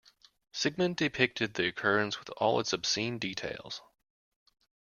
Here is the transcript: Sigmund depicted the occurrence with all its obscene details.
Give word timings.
Sigmund 0.51 0.97
depicted 0.97 1.53
the 1.53 1.67
occurrence 1.67 2.17
with 2.17 2.29
all 2.37 2.59
its 2.59 2.73
obscene 2.73 3.19
details. 3.19 3.83